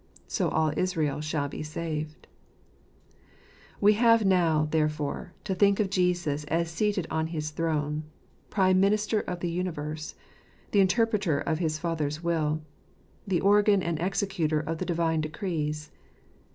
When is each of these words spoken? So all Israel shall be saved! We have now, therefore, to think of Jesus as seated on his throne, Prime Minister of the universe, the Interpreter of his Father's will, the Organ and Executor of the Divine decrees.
So 0.27 0.49
all 0.49 0.73
Israel 0.75 1.21
shall 1.21 1.47
be 1.47 1.61
saved! 1.61 2.25
We 3.79 3.93
have 3.93 4.25
now, 4.25 4.65
therefore, 4.71 5.33
to 5.43 5.53
think 5.53 5.79
of 5.79 5.91
Jesus 5.91 6.43
as 6.45 6.71
seated 6.71 7.05
on 7.11 7.27
his 7.27 7.51
throne, 7.51 8.05
Prime 8.49 8.79
Minister 8.79 9.19
of 9.19 9.41
the 9.41 9.51
universe, 9.51 10.15
the 10.71 10.79
Interpreter 10.79 11.37
of 11.39 11.59
his 11.59 11.77
Father's 11.77 12.23
will, 12.23 12.63
the 13.27 13.41
Organ 13.41 13.83
and 13.83 14.01
Executor 14.01 14.59
of 14.59 14.79
the 14.79 14.85
Divine 14.85 15.21
decrees. 15.21 15.91